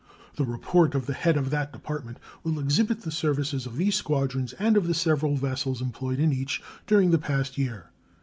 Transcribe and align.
The 0.35 0.45
report 0.45 0.95
of 0.95 1.05
the 1.05 1.13
head 1.13 1.37
of 1.37 1.51
that 1.51 1.71
Department 1.71 2.17
will 2.43 2.57
exhibit 2.57 3.01
the 3.01 3.11
services 3.11 3.67
of 3.67 3.75
these 3.77 3.93
squadrons 3.93 4.53
and 4.53 4.75
of 4.75 4.87
the 4.87 4.95
several 4.95 5.35
vessels 5.35 5.79
employed 5.79 6.17
in 6.19 6.33
each 6.33 6.59
during 6.87 7.11
the 7.11 7.19
past 7.19 7.55
year. 7.55 7.91